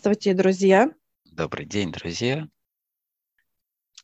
Здравствуйте, 0.00 0.32
друзья. 0.32 0.90
Добрый 1.24 1.66
день, 1.66 1.90
друзья. 1.90 2.46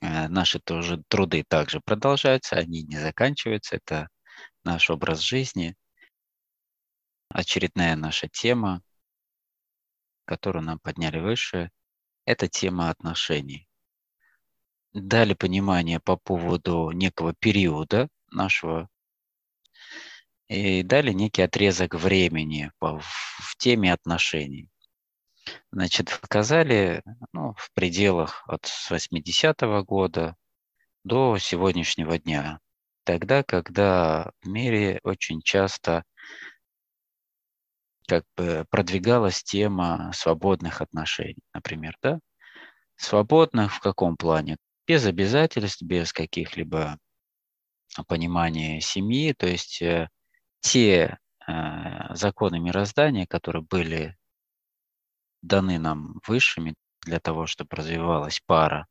Э, 0.00 0.26
наши 0.26 0.58
тоже 0.58 1.04
труды 1.06 1.44
также 1.46 1.80
продолжаются, 1.80 2.56
они 2.56 2.82
не 2.82 2.98
заканчиваются. 2.98 3.76
Это 3.76 4.08
наш 4.64 4.90
образ 4.90 5.20
жизни. 5.20 5.76
Очередная 7.28 7.94
наша 7.94 8.28
тема, 8.28 8.82
которую 10.24 10.64
нам 10.64 10.80
подняли 10.80 11.20
выше, 11.20 11.70
это 12.24 12.48
тема 12.48 12.90
отношений. 12.90 13.68
Дали 14.94 15.34
понимание 15.34 16.00
по 16.00 16.16
поводу 16.16 16.90
некого 16.90 17.34
периода 17.34 18.08
нашего 18.32 18.88
и 20.48 20.82
дали 20.82 21.12
некий 21.12 21.42
отрезок 21.42 21.94
времени 21.94 22.72
в 22.80 23.56
теме 23.58 23.92
отношений. 23.92 24.68
Значит, 25.72 26.18
показали 26.20 27.02
ну, 27.32 27.54
в 27.56 27.70
пределах 27.74 28.44
от 28.46 28.64
80-го 28.90 29.84
года 29.84 30.36
до 31.04 31.38
сегодняшнего 31.38 32.18
дня. 32.18 32.60
Тогда, 33.04 33.42
когда 33.42 34.30
в 34.42 34.48
мире 34.48 35.00
очень 35.02 35.42
часто 35.42 36.04
как 38.06 38.24
бы 38.36 38.66
продвигалась 38.70 39.42
тема 39.42 40.10
свободных 40.14 40.80
отношений, 40.80 41.42
например, 41.52 41.96
да? 42.02 42.20
Свободных 42.96 43.74
в 43.74 43.80
каком 43.80 44.16
плане? 44.16 44.56
Без 44.86 45.06
обязательств, 45.06 45.82
без 45.82 46.12
каких-либо 46.12 46.98
понимания 48.06 48.80
семьи, 48.80 49.32
то 49.32 49.46
есть 49.46 49.80
э, 49.82 50.08
те 50.60 51.18
э, 51.46 52.14
законы 52.14 52.60
мироздания, 52.60 53.26
которые 53.26 53.62
были 53.62 54.16
даны 55.46 55.78
нам 55.78 56.20
высшими 56.26 56.74
для 57.02 57.20
того, 57.20 57.46
чтобы 57.46 57.76
развивалась 57.76 58.40
пара 58.46 58.86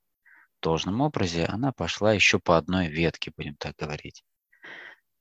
в 0.59 0.63
должном 0.63 1.01
образе, 1.01 1.45
она 1.45 1.71
пошла 1.71 2.13
еще 2.13 2.39
по 2.39 2.57
одной 2.57 2.87
ветке, 2.87 3.31
будем 3.35 3.55
так 3.55 3.75
говорить. 3.75 4.23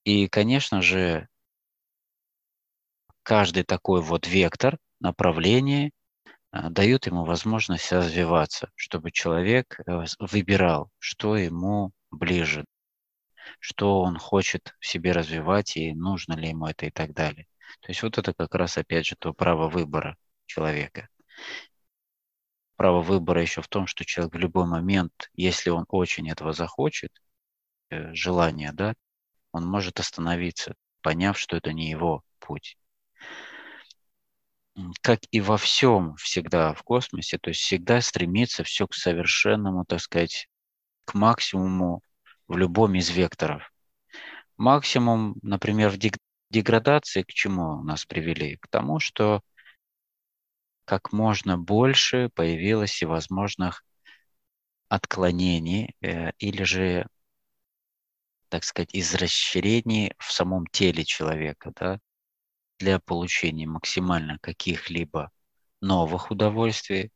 И, 0.05 0.29
конечно 0.29 0.83
же, 0.83 1.29
каждый 3.23 3.63
такой 3.65 4.03
вот 4.03 4.27
вектор, 4.27 4.79
направление 5.01 5.91
а, 6.51 6.71
дают 6.71 7.07
ему 7.07 7.25
возможность 7.25 7.91
развиваться, 7.93 8.71
чтобы 8.75 9.11
человек 9.11 9.81
э, 9.87 10.05
выбирал, 10.19 10.91
что 10.99 11.37
ему 11.37 11.93
ближе, 12.11 12.65
что 13.59 14.01
он 14.03 14.19
хочет 14.19 14.75
в 14.81 14.87
себе 14.87 15.13
развивать 15.13 15.77
и 15.77 15.95
нужно 15.95 16.35
ли 16.35 16.49
ему 16.51 16.67
это 16.67 16.87
и 16.87 16.91
так 16.91 17.15
далее. 17.15 17.47
То 17.81 17.91
есть 17.91 18.03
вот 18.03 18.19
это 18.19 18.35
как 18.35 18.55
раз 18.55 18.77
опять 18.77 19.07
же 19.07 19.17
то 19.19 19.33
право 19.33 19.69
выбора 19.69 20.17
человека 20.47 21.09
право 22.77 23.01
выбора 23.01 23.41
еще 23.41 23.63
в 23.63 23.69
том, 23.69 23.87
что 23.87 24.05
человек 24.05 24.35
в 24.35 24.39
любой 24.39 24.67
момент, 24.67 25.31
если 25.35 25.71
он 25.71 25.85
очень 25.89 26.29
этого 26.31 26.53
захочет, 26.53 27.13
э, 27.91 28.13
желание, 28.15 28.73
да, 28.73 28.95
он 29.53 29.67
может 29.67 30.01
остановиться, 30.01 30.75
поняв, 31.01 31.39
что 31.39 31.57
это 31.57 31.73
не 31.73 31.91
его 31.91 32.23
путь. 32.41 32.77
Как 35.03 35.21
и 35.31 35.41
во 35.41 35.59
всем 35.59 36.17
всегда 36.17 36.73
в 36.75 36.83
космосе, 36.83 37.39
то 37.39 37.51
есть 37.51 37.61
всегда 37.61 38.01
стремится 38.01 38.65
все 38.65 38.87
к 38.89 38.95
совершенному, 38.95 39.85
так 39.85 40.01
сказать, 40.01 40.49
к 41.05 41.15
максимуму 41.15 42.03
в 42.49 42.57
любом 42.57 42.95
из 42.95 43.11
векторов. 43.11 43.71
Максимум, 44.57 45.37
например, 45.43 45.91
в 45.91 45.99
деградации 46.51 47.23
к 47.23 47.29
чему 47.29 47.83
нас 47.83 48.07
привели? 48.07 48.57
К 48.57 48.67
тому, 48.69 48.99
что 48.99 49.43
как 50.85 51.13
можно 51.13 51.59
больше 51.59 52.31
появилось 52.35 52.91
всевозможных 52.91 53.85
отклонений 54.89 55.95
э, 56.03 56.33
или 56.39 56.63
же, 56.65 57.07
так 58.49 58.65
сказать, 58.65 58.91
израсширений 58.93 60.13
в 60.19 60.33
самом 60.33 60.67
теле 60.67 61.05
человека, 61.05 61.73
да, 61.75 61.99
для 62.79 62.99
получения 63.01 63.67
максимально 63.67 64.39
каких-либо 64.41 65.31
новых 65.81 66.31
удовольствий, 66.31 67.13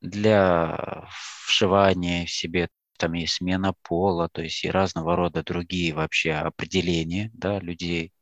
для 0.00 1.08
вшивания 1.46 2.26
в 2.26 2.30
себе 2.30 2.68
там 2.98 3.14
и 3.14 3.26
смена 3.26 3.74
пола, 3.82 4.28
то 4.28 4.42
есть 4.42 4.64
и 4.64 4.70
разного 4.70 5.16
рода 5.16 5.42
другие 5.42 5.94
вообще 5.94 6.32
определения 6.32 7.30
да, 7.34 7.60
людей, 7.60 8.12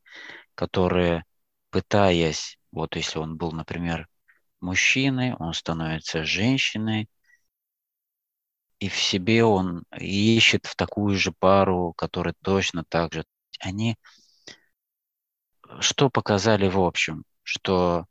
которые, 0.54 1.24
пытаясь, 1.70 2.58
вот 2.72 2.96
если 2.96 3.18
он 3.18 3.36
был, 3.36 3.52
например, 3.52 4.08
мужчины, 4.60 5.36
он 5.38 5.54
становится 5.54 6.24
женщиной, 6.24 7.08
и 8.78 8.88
в 8.88 8.96
себе 8.96 9.44
он 9.44 9.84
ищет 9.98 10.66
в 10.66 10.76
такую 10.76 11.16
же 11.16 11.32
пару, 11.32 11.94
которая 11.96 12.34
точно 12.42 12.84
так 12.84 13.12
же. 13.14 13.24
Они 13.60 13.96
что 15.80 16.10
показали 16.10 16.68
в 16.68 16.78
общем? 16.78 17.24
Что 17.42 18.06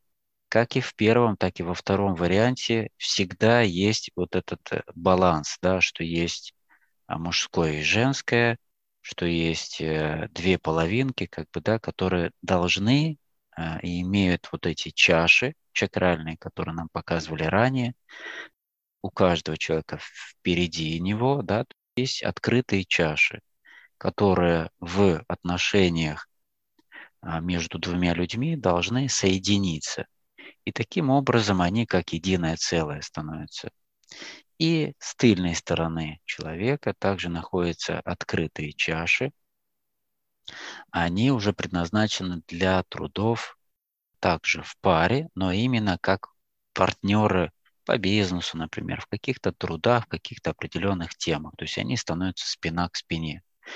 как 0.50 0.76
и 0.76 0.82
в 0.82 0.96
первом, 0.96 1.38
так 1.38 1.60
и 1.60 1.64
во 1.64 1.74
втором 1.74 2.16
варианте 2.16 2.90
всегда 2.98 3.62
есть 3.62 4.12
вот 4.16 4.36
этот 4.36 4.62
э, 4.72 4.84
баланс, 4.96 5.58
да, 5.62 5.82
что 5.82 6.04
есть 6.04 6.54
а, 7.08 7.18
мужское 7.18 7.80
и 7.80 7.84
женское, 7.84 8.58
что 9.02 9.26
есть 9.26 9.82
э, 9.82 10.30
две 10.32 10.58
половинки, 10.58 11.26
как 11.26 11.50
бы, 11.52 11.62
да, 11.62 11.80
которые 11.80 12.32
должны 12.42 13.18
и 13.82 14.02
имеют 14.02 14.50
вот 14.52 14.66
эти 14.66 14.90
чаши, 14.90 15.54
чакральные, 15.72 16.38
которые 16.38 16.76
нам 16.76 16.90
показывали 16.92 17.44
ранее, 17.44 17.96
у 19.02 19.12
каждого 19.12 19.58
человека 19.58 20.00
впереди 20.02 21.00
него 21.00 21.42
да, 21.44 21.66
есть 21.96 22.24
открытые 22.24 22.86
чаши, 22.86 23.40
которые 23.98 24.72
в 24.80 25.24
отношениях 25.28 26.28
а, 27.22 27.40
между 27.40 27.80
двумя 27.80 28.14
людьми 28.14 28.56
должны 28.56 29.10
соединиться. 29.10 30.08
И 30.64 30.72
таким 30.72 31.10
образом 31.10 31.62
они 31.62 31.86
как 31.86 32.14
единое 32.14 32.58
целое 32.58 33.02
становятся. 33.02 33.70
И 34.58 34.94
с 35.00 35.16
тыльной 35.16 35.56
стороны 35.56 36.20
человека 36.26 36.94
также 36.98 37.30
находятся 37.30 38.00
открытые 38.00 38.74
чаши. 38.74 39.32
Они 40.92 41.32
уже 41.32 41.54
предназначены 41.54 42.42
для 42.48 42.84
трудов 42.84 43.58
также 44.20 44.62
в 44.62 44.78
паре, 44.78 45.30
но 45.36 45.52
именно 45.52 45.98
как 46.00 46.30
партнеры 46.74 47.52
по 47.86 47.98
бизнесу, 47.98 48.58
например, 48.58 49.02
в 49.02 49.08
каких-то 49.08 49.52
трудах, 49.52 50.06
в 50.06 50.10
каких-то 50.10 50.52
определенных 50.52 51.16
темах. 51.16 51.54
То 51.58 51.66
есть 51.66 51.78
они 51.78 51.98
становятся 51.98 52.50
спина 52.50 52.90
к 52.90 52.96
спине. 52.96 53.44
То 53.62 53.70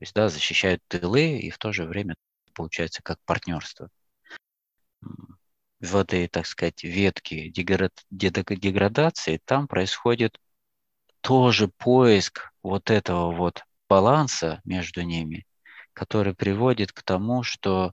есть, 0.00 0.14
да, 0.14 0.28
защищают 0.28 0.80
тылы 0.86 1.38
и 1.38 1.50
в 1.50 1.58
то 1.58 1.72
же 1.72 1.84
время 1.84 2.14
получается 2.54 3.02
как 3.02 3.18
партнерство. 3.24 3.90
В 5.80 5.96
этой, 5.96 6.28
так 6.28 6.46
сказать, 6.46 6.82
ветке 6.82 7.50
деградации 7.50 9.40
там 9.44 9.68
происходит 9.68 10.40
тоже 11.20 11.68
поиск 11.68 12.52
вот 12.62 12.90
этого 12.90 13.32
вот 13.32 13.64
баланса 13.88 14.60
между 14.64 15.02
ними, 15.02 15.46
который 15.98 16.34
приводит 16.34 16.92
к 16.92 17.02
тому, 17.02 17.42
что 17.42 17.92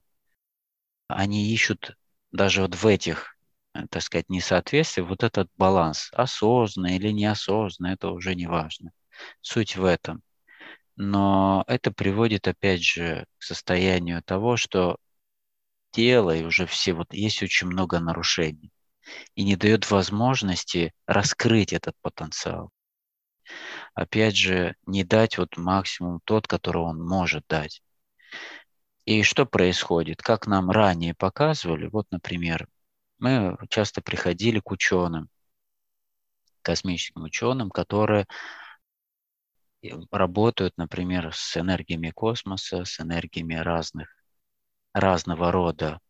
они 1.08 1.52
ищут 1.52 1.96
даже 2.32 2.62
вот 2.62 2.74
в 2.74 2.86
этих, 2.86 3.36
э, 3.74 3.86
так 3.90 4.02
сказать, 4.02 4.28
несоответствиях 4.28 5.08
вот 5.08 5.22
этот 5.24 5.50
баланс, 5.56 6.10
осознанно 6.12 6.94
или 6.96 7.10
неосознанно, 7.10 7.92
это 7.92 8.10
уже 8.10 8.34
не 8.34 8.46
важно. 8.46 8.92
Суть 9.40 9.76
в 9.76 9.84
этом. 9.84 10.22
Но 10.96 11.64
это 11.66 11.92
приводит, 11.92 12.48
опять 12.48 12.82
же, 12.82 13.26
к 13.38 13.42
состоянию 13.42 14.22
того, 14.22 14.56
что 14.56 14.96
тело 15.92 16.34
и 16.36 16.44
уже 16.44 16.66
все, 16.66 16.92
вот 16.94 17.12
есть 17.12 17.42
очень 17.42 17.68
много 17.68 18.00
нарушений 18.00 18.70
и 19.34 19.44
не 19.44 19.56
дает 19.56 19.90
возможности 19.90 20.92
раскрыть 21.06 21.72
этот 21.72 21.94
потенциал. 22.02 22.70
Опять 23.94 24.36
же, 24.36 24.76
не 24.86 25.04
дать 25.04 25.38
вот 25.38 25.56
максимум 25.56 26.20
тот, 26.24 26.46
который 26.46 26.82
он 26.82 27.02
может 27.02 27.44
дать. 27.48 27.82
И 29.04 29.22
что 29.22 29.46
происходит? 29.46 30.20
Как 30.20 30.46
нам 30.46 30.70
ранее 30.70 31.14
показывали, 31.14 31.86
вот, 31.86 32.06
например, 32.10 32.68
мы 33.18 33.56
часто 33.68 34.02
приходили 34.02 34.60
к 34.60 34.70
ученым, 34.70 35.28
космическим 36.62 37.22
ученым, 37.22 37.70
которые 37.70 38.26
работают, 40.10 40.76
например, 40.76 41.32
с 41.32 41.56
энергиями 41.56 42.10
космоса, 42.10 42.84
с 42.84 43.00
энергиями 43.00 43.54
разных, 43.54 44.08
разного 44.92 45.52
рода 45.52 46.00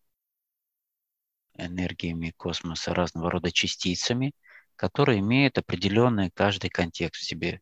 энергиями 1.58 2.32
космоса, 2.36 2.94
разного 2.94 3.30
рода 3.30 3.50
частицами, 3.50 4.32
которые 4.76 5.20
имеют 5.20 5.58
определенный 5.58 6.30
каждый 6.30 6.70
контекст 6.70 7.22
в 7.22 7.26
себе. 7.26 7.60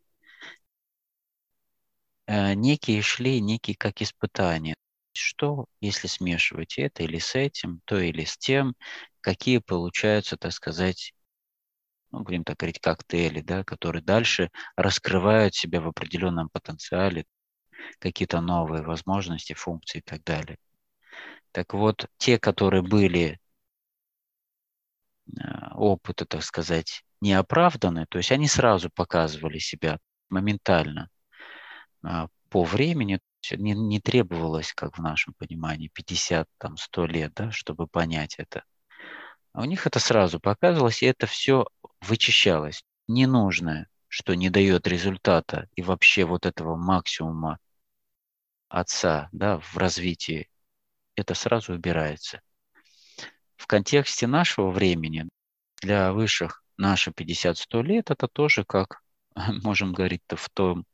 Э, 2.27 2.55
некие 2.55 3.03
шли, 3.03 3.41
некие 3.41 3.77
как 3.77 4.01
испытания 4.03 4.75
что, 5.17 5.67
если 5.81 6.09
смешивать 6.09 6.79
это 6.79 7.03
или 7.05 7.19
с 7.19 7.35
этим, 7.35 7.81
то 7.85 7.99
или 7.99 8.25
с 8.25 8.37
тем, 8.37 8.75
какие 9.21 9.59
получаются, 9.59 10.37
так 10.37 10.53
сказать, 10.53 11.13
ну, 12.11 12.21
будем 12.23 12.45
так 12.45 12.57
говорить, 12.59 12.81
коктейли, 12.81 13.41
да, 13.41 13.65
которые 13.65 14.03
дальше 14.03 14.51
раскрывают 14.77 15.55
себя 15.55 15.81
в 15.81 15.89
определенном 15.89 16.49
потенциале, 16.49 17.25
какие-то 17.99 18.41
новые 18.41 18.83
возможности, 18.83 19.53
функции 19.53 19.99
и 19.99 20.03
так 20.03 20.23
далее. 20.25 20.59
Так 21.53 21.75
вот, 21.75 22.09
те, 22.19 22.39
которые 22.39 22.83
были 22.83 23.39
э, 25.27 25.75
опыты, 25.75 26.25
так 26.25 26.43
сказать, 26.43 27.05
неоправданы, 27.21 28.07
то 28.09 28.19
есть 28.19 28.33
они 28.33 28.49
сразу 28.49 28.91
показывали 28.91 29.59
себя 29.59 29.99
моментально 30.29 31.03
а, 31.03 31.14
по 32.49 32.65
времени, 32.65 33.21
не, 33.51 33.73
не 33.73 34.01
требовалось, 34.01 34.73
как 34.73 34.99
в 34.99 35.03
нашем 35.03 35.35
понимании, 35.35 35.91
50, 35.93 36.49
там, 36.59 36.77
100 36.77 37.07
лет, 37.07 37.33
да, 37.35 37.51
чтобы 37.51 37.87
понять 37.87 38.37
это. 38.39 38.65
А 39.53 39.63
у 39.63 39.65
них 39.65 39.87
это 39.87 39.99
сразу 39.99 40.41
показывалось, 40.41 41.03
и 41.03 41.07
это 41.07 41.27
все 41.27 41.67
вычищалось. 42.01 42.85
Ненужное, 43.07 43.89
что 44.09 44.35
не 44.35 44.51
дает 44.51 44.87
результата 44.87 45.69
и 45.77 45.83
вообще 45.83 46.25
вот 46.25 46.47
этого 46.47 46.77
максимума 46.77 47.59
отца 48.69 49.29
да, 49.33 49.59
в 49.59 49.77
развитии, 49.77 50.49
это 51.17 51.35
сразу 51.35 51.75
убирается. 51.75 52.41
В 53.57 53.67
контексте 53.67 54.27
нашего 54.27 54.71
времени 54.71 55.29
для 55.81 56.13
высших 56.13 56.63
наши 56.77 57.11
50-100 57.11 57.83
лет, 57.83 58.11
это 58.11 58.27
тоже 58.29 58.65
как, 58.65 59.03
можем 59.63 59.93
говорить 59.93 60.23
в 60.29 60.51
том, 60.51 60.87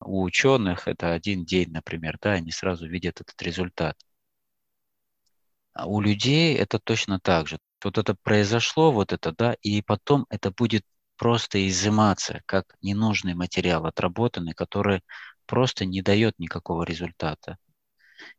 у 0.00 0.22
ученых 0.22 0.88
это 0.88 1.12
один 1.12 1.44
день, 1.44 1.70
например, 1.70 2.18
да, 2.20 2.32
они 2.32 2.50
сразу 2.50 2.88
видят 2.88 3.20
этот 3.20 3.40
результат. 3.42 3.96
А 5.72 5.86
у 5.86 6.00
людей 6.00 6.56
это 6.56 6.78
точно 6.78 7.20
так 7.20 7.46
же. 7.48 7.58
Вот 7.84 7.98
это 7.98 8.16
произошло, 8.22 8.90
вот 8.92 9.12
это, 9.12 9.32
да, 9.32 9.54
и 9.62 9.82
потом 9.82 10.26
это 10.30 10.50
будет 10.50 10.84
просто 11.16 11.66
изыматься, 11.68 12.42
как 12.46 12.76
ненужный 12.82 13.34
материал 13.34 13.86
отработанный, 13.86 14.54
который 14.54 15.02
просто 15.46 15.84
не 15.84 16.02
дает 16.02 16.38
никакого 16.38 16.82
результата. 16.84 17.58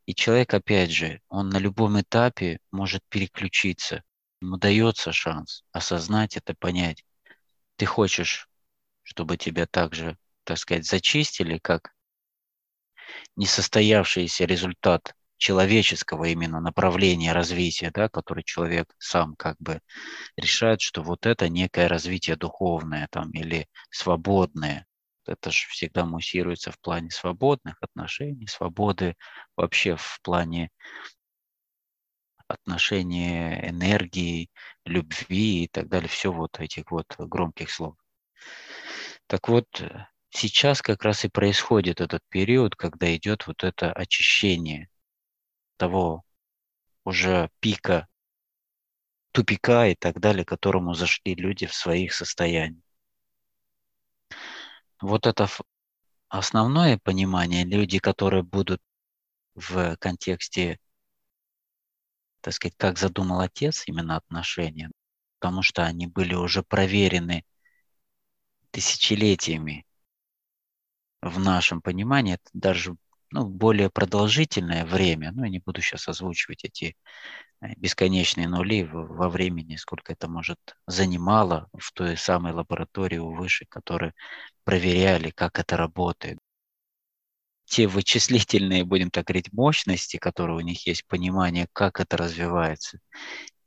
И 0.06 0.14
человек, 0.14 0.54
опять 0.54 0.92
же, 0.92 1.22
он 1.30 1.50
на 1.50 1.58
любом 1.58 2.00
этапе 2.02 2.60
может 2.72 3.02
переключиться. 3.10 4.04
Ему 4.42 4.58
дается 4.58 5.12
шанс 5.12 5.64
осознать 5.72 6.38
это, 6.38 6.54
понять. 6.54 7.06
Ты 7.76 7.86
хочешь, 7.86 8.50
чтобы 9.04 9.38
тебя 9.38 9.66
также, 9.66 10.18
так 10.50 10.58
сказать, 10.58 10.88
зачистили, 10.88 11.60
как 11.60 11.94
несостоявшийся 13.36 14.46
результат 14.46 15.14
человеческого 15.38 16.26
именно 16.26 16.60
направления 16.60 17.34
развития, 17.34 17.92
да, 17.94 18.10
который 18.10 18.44
человек 18.44 18.92
сам 18.98 19.36
как 19.36 19.58
бы 19.60 19.80
решает, 20.38 20.82
что 20.82 21.04
вот 21.04 21.28
это 21.28 21.50
некое 21.50 21.88
развитие 21.88 22.36
духовное 22.36 23.08
там 23.12 23.30
или 23.30 23.68
свободное, 23.92 24.88
это 25.28 25.52
же 25.52 25.68
всегда 25.68 26.04
муссируется 26.06 26.72
в 26.72 26.80
плане 26.80 27.12
свободных 27.12 27.78
отношений, 27.84 28.48
свободы 28.48 29.16
вообще 29.56 29.98
в 29.98 30.20
плане 30.24 30.72
отношения 32.48 33.70
энергии, 33.70 34.50
любви 34.84 35.66
и 35.66 35.68
так 35.68 35.90
далее. 35.90 36.10
Все 36.10 36.32
вот 36.32 36.60
этих 36.60 36.90
вот 36.90 37.06
громких 37.20 37.70
слов. 37.70 37.96
Так 39.28 39.48
вот, 39.48 39.68
сейчас 40.30 40.82
как 40.82 41.04
раз 41.04 41.26
и 41.26 41.30
происходит 41.30 42.02
этот 42.02 42.22
период, 42.30 42.76
когда 42.76 43.16
идет 43.16 43.48
вот 43.48 43.64
это 43.64 43.92
очищение 43.92 44.90
того 45.78 46.24
уже 47.04 47.50
пика, 47.60 48.08
тупика 49.32 49.88
и 49.88 49.96
так 49.96 50.20
далее, 50.20 50.46
к 50.46 50.50
которому 50.50 50.94
зашли 50.94 51.36
люди 51.36 51.66
в 51.66 51.74
своих 51.74 52.14
состояниях. 52.14 52.84
Вот 55.02 55.26
это 55.26 55.48
основное 56.28 56.98
понимание, 56.98 57.64
люди, 57.64 58.00
которые 58.00 58.44
будут 58.44 58.82
в 59.56 59.96
контексте, 59.98 60.80
так 62.42 62.54
сказать, 62.54 62.76
как 62.78 62.98
задумал 62.98 63.40
отец 63.40 63.88
именно 63.88 64.18
отношения, 64.18 64.92
потому 65.40 65.64
что 65.64 65.86
они 65.86 66.08
были 66.08 66.36
уже 66.36 66.64
проверены 66.64 67.46
тысячелетиями 68.72 69.86
в 71.22 71.40
нашем 71.40 71.82
понимании, 71.82 72.36
это 72.36 72.50
даже 72.54 72.96
ну, 73.32 73.46
более 73.46 73.90
продолжительное 73.90 74.86
время, 74.86 75.32
ну, 75.32 75.44
я 75.44 75.50
не 75.50 75.60
буду 75.60 75.82
сейчас 75.82 76.08
озвучивать 76.08 76.64
эти 76.64 76.96
э, 77.62 77.68
бесконечные 77.78 78.48
нули 78.48 78.84
во 78.84 79.30
времени, 79.30 79.76
сколько 79.76 80.14
это 80.14 80.28
может 80.28 80.60
занимало 80.88 81.70
в 81.78 81.92
той 81.94 82.18
самой 82.18 82.54
лаборатории 82.54 83.18
у 83.18 83.34
выше, 83.34 83.66
которые 83.70 84.14
проверяли, 84.64 85.30
как 85.30 85.60
это 85.60 85.78
работает. 85.78 86.40
Те 87.66 87.88
вычислительные, 87.88 88.84
будем 88.84 89.12
так 89.12 89.26
говорить, 89.26 89.54
мощности, 89.54 90.18
которые 90.18 90.58
у 90.58 90.62
них 90.62 90.88
есть, 90.88 91.06
понимание, 91.06 91.68
как 91.72 92.00
это 92.00 92.18
развивается. 92.18 92.98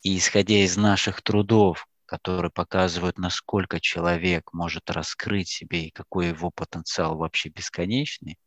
И 0.02 0.18
исходя 0.18 0.56
из 0.56 0.76
наших 0.76 1.22
трудов, 1.22 1.86
которые 2.12 2.50
показывают, 2.50 3.16
насколько 3.16 3.80
человек 3.80 4.52
может 4.52 4.90
раскрыть 4.90 5.48
себе 5.48 5.86
и 5.86 5.90
какой 5.90 6.28
его 6.28 6.50
потенциал 6.50 7.16
вообще 7.16 7.48
бесконечный, 7.48 8.38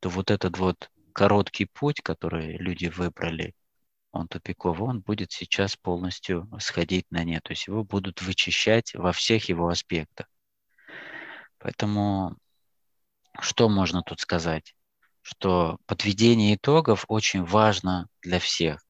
то 0.00 0.08
вот 0.08 0.30
этот 0.30 0.56
вот 0.56 0.90
короткий 1.12 1.66
путь, 1.66 2.00
который 2.00 2.56
люди 2.56 2.86
выбрали, 2.86 3.54
он 4.10 4.26
тупиковый, 4.26 4.88
он 4.88 5.00
будет 5.02 5.32
сейчас 5.32 5.76
полностью 5.76 6.48
сходить 6.60 7.04
на 7.10 7.24
нет. 7.24 7.42
То 7.42 7.52
есть 7.52 7.66
его 7.66 7.84
будут 7.84 8.22
вычищать 8.22 8.94
во 8.94 9.12
всех 9.12 9.50
его 9.50 9.68
аспектах. 9.68 10.26
Поэтому 11.58 12.38
что 13.38 13.68
можно 13.68 14.02
тут 14.02 14.20
сказать? 14.20 14.74
Что 15.20 15.76
подведение 15.84 16.54
итогов 16.54 17.04
очень 17.08 17.44
важно 17.44 18.08
для 18.22 18.38
всех. 18.38 18.82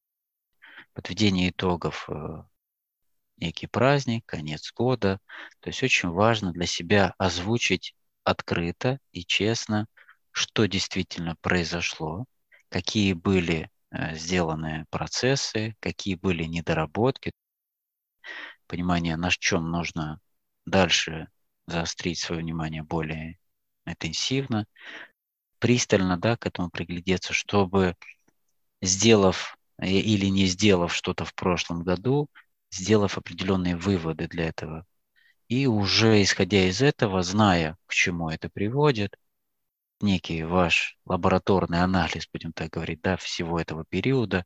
Подведение 0.93 1.51
итогов 1.51 2.09
э, 2.09 2.45
некий 3.39 3.67
праздник, 3.67 4.25
конец 4.27 4.73
года. 4.73 5.21
То 5.61 5.71
есть 5.71 5.83
очень 5.83 6.11
важно 6.11 6.53
для 6.53 6.67
себя 6.67 7.15
озвучить 7.19 7.95
открыто 8.25 8.99
и 9.13 9.25
честно 9.25 9.87
что 10.39 10.67
действительно 10.67 11.35
произошло, 11.41 12.25
какие 12.69 13.13
были 13.13 13.71
э, 13.91 14.15
сделаны 14.15 14.87
процессы, 14.89 15.75
какие 15.81 16.15
были 16.15 16.45
недоработки, 16.45 17.33
понимание, 18.69 19.17
на 19.17 19.31
чем 19.31 19.71
нужно 19.71 20.21
дальше 20.65 21.29
заострить 21.67 22.21
свое 22.21 22.43
внимание 22.43 22.85
более 22.85 23.39
интенсивно, 23.85 24.67
пристально 25.59 26.17
да, 26.17 26.37
к 26.37 26.47
этому 26.47 26.71
приглядеться, 26.71 27.33
чтобы, 27.33 27.97
сделав 28.81 29.59
э, 29.79 29.89
или 29.89 30.27
не 30.27 30.47
сделав 30.47 30.95
что-то 30.95 31.25
в 31.25 31.35
прошлом 31.35 31.83
году, 31.83 32.29
сделав 32.71 33.19
определенные 33.19 33.77
выводы 33.77 34.29
для 34.29 34.49
этого. 34.49 34.87
И 35.49 35.67
уже 35.67 36.23
исходя 36.23 36.69
из 36.69 36.83
этого, 36.83 37.23
зная, 37.23 37.77
к 37.87 37.95
чему 37.95 38.29
это 38.29 38.51
приводит, 38.51 39.17
некий 40.01 40.43
ваш 40.43 40.99
лабораторный 41.05 41.83
анализ, 41.83 42.29
будем 42.33 42.53
так 42.53 42.71
говорить, 42.71 43.01
да, 43.03 43.17
всего 43.17 43.61
этого 43.61 43.85
периода, 43.85 44.45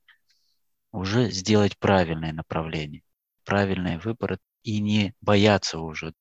уже 0.92 1.30
сделать 1.30 1.78
правильное 1.78 2.32
направление, 2.32 3.02
правильный 3.44 3.98
выбор 3.98 4.38
и 4.62 4.80
не 4.80 5.14
бояться 5.20 5.78
уже. 5.78 6.14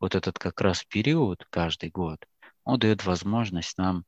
Вот 0.00 0.14
этот 0.14 0.38
как 0.38 0.60
раз 0.60 0.84
период 0.84 1.44
каждый 1.50 1.90
год, 1.90 2.24
он 2.64 2.78
дает 2.78 3.04
возможность 3.04 3.78
нам 3.78 4.04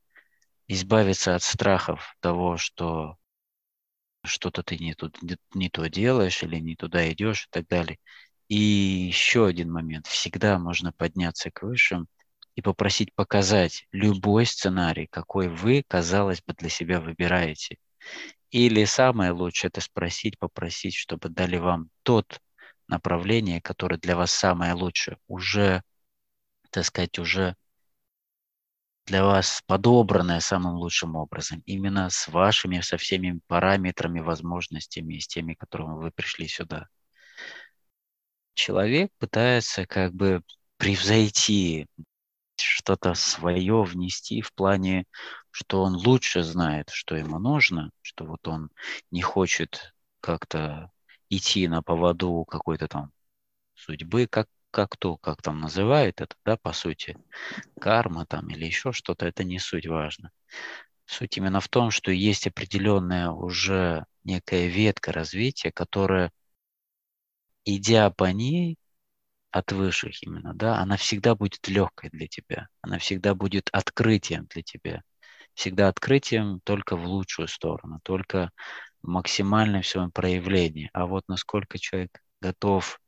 избавиться 0.67 1.35
от 1.35 1.43
страхов 1.43 2.15
того, 2.19 2.57
что 2.57 3.17
что-то 4.25 4.63
ты 4.63 4.77
не, 4.77 4.93
тут, 4.93 5.17
не 5.53 5.69
то 5.69 5.87
делаешь 5.89 6.43
или 6.43 6.57
не 6.57 6.75
туда 6.75 7.11
идешь 7.11 7.45
и 7.45 7.47
так 7.49 7.67
далее. 7.67 7.97
И 8.47 8.55
еще 8.55 9.47
один 9.47 9.71
момент. 9.71 10.07
Всегда 10.07 10.59
можно 10.59 10.91
подняться 10.91 11.51
к 11.51 11.63
высшим 11.63 12.07
и 12.55 12.61
попросить 12.61 13.13
показать 13.15 13.87
любой 13.91 14.45
сценарий, 14.45 15.07
какой 15.07 15.49
вы, 15.49 15.83
казалось 15.87 16.41
бы, 16.41 16.53
для 16.53 16.69
себя 16.69 17.01
выбираете. 17.01 17.77
Или 18.51 18.85
самое 18.85 19.31
лучшее– 19.31 19.69
это 19.73 19.81
спросить, 19.81 20.39
попросить, 20.39 20.95
чтобы 20.95 21.29
дали 21.29 21.57
вам 21.57 21.89
тот 22.03 22.39
направление, 22.87 23.61
которое 23.61 23.97
для 23.97 24.15
вас 24.15 24.31
самое 24.31 24.73
лучшее, 24.73 25.17
уже, 25.27 25.81
так 26.69 26.85
сказать, 26.85 27.19
уже 27.19 27.55
для 29.05 29.23
вас 29.23 29.61
подобранное 29.67 30.39
самым 30.39 30.75
лучшим 30.75 31.15
образом, 31.15 31.61
именно 31.65 32.09
с 32.09 32.27
вашими, 32.27 32.81
со 32.81 32.97
всеми 32.97 33.39
параметрами, 33.47 34.19
возможностями, 34.19 35.19
с 35.19 35.27
теми, 35.27 35.53
которыми 35.53 36.01
вы 36.01 36.11
пришли 36.11 36.47
сюда. 36.47 36.87
Человек 38.53 39.11
пытается 39.19 39.85
как 39.85 40.13
бы 40.13 40.41
превзойти 40.77 41.87
что-то 42.57 43.13
свое 43.13 43.83
внести 43.83 44.41
в 44.41 44.53
плане, 44.53 45.05
что 45.51 45.83
он 45.83 45.95
лучше 45.95 46.41
знает, 46.43 46.89
что 46.89 47.15
ему 47.15 47.37
нужно, 47.37 47.91
что 48.01 48.25
вот 48.25 48.47
он 48.47 48.69
не 49.11 49.21
хочет 49.21 49.93
как-то 50.19 50.91
идти 51.29 51.67
на 51.67 51.81
поводу 51.81 52.45
какой-то 52.45 52.87
там 52.87 53.11
судьбы, 53.75 54.27
как, 54.27 54.47
как 54.75 54.97
то, 54.97 55.15
как 55.15 55.41
там 55.41 55.61
называют 55.61 56.19
это, 56.19 56.35
да, 56.43 56.57
по 56.57 56.73
сути, 56.73 57.17
карма 57.79 58.25
там 58.25 58.49
или 58.49 58.65
еще 58.65 58.91
что-то, 58.91 59.25
это 59.25 59.45
не 59.45 59.57
суть 59.57 59.87
важно. 59.87 60.31
Суть 61.05 61.37
именно 61.37 61.61
в 61.61 61.69
том, 61.69 61.91
что 61.91 62.11
есть 62.11 62.45
определенная 62.45 63.29
уже 63.29 64.05
некая 64.25 64.67
ветка 64.67 65.13
развития, 65.13 65.71
которая, 65.71 66.29
идя 67.63 68.09
по 68.09 68.25
ней, 68.25 68.75
от 69.49 69.71
высших 69.71 70.21
именно, 70.23 70.53
да, 70.53 70.79
она 70.79 70.97
всегда 70.97 71.35
будет 71.35 71.65
легкой 71.69 72.09
для 72.09 72.27
тебя, 72.27 72.67
она 72.81 72.97
всегда 72.99 73.33
будет 73.33 73.69
открытием 73.71 74.45
для 74.47 74.61
тебя, 74.61 75.03
всегда 75.53 75.87
открытием 75.87 76.59
только 76.65 76.97
в 76.97 77.05
лучшую 77.05 77.47
сторону, 77.47 78.01
только 78.03 78.49
максимально 79.03 79.81
в 79.83 79.87
своем 79.87 80.11
проявлении. 80.11 80.89
А 80.91 81.05
вот 81.05 81.23
насколько 81.29 81.79
человек 81.79 82.19
готов 82.41 82.99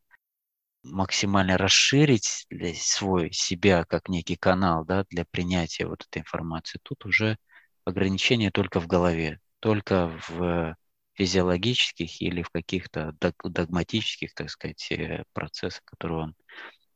максимально 0.84 1.58
расширить 1.58 2.46
для 2.50 2.74
свой 2.74 3.32
себя 3.32 3.84
как 3.86 4.10
некий 4.10 4.36
канал 4.36 4.86
да, 4.86 5.06
для 5.10 5.26
принятия 5.26 5.86
вот 5.88 6.06
этой 6.06 6.20
информации, 6.20 6.80
тут 6.84 7.06
уже 7.06 7.38
ограничение 7.86 8.52
только 8.52 8.80
в 8.80 8.88
голове, 8.88 9.40
только 9.60 10.08
в 10.28 10.76
физиологических 11.14 12.22
или 12.22 12.44
в 12.44 12.50
каких-то 12.50 13.16
догматических, 13.44 14.34
так 14.34 14.50
сказать, 14.50 14.92
э, 14.92 15.24
процессах, 15.34 15.82
которые 15.86 16.20
он 16.20 16.36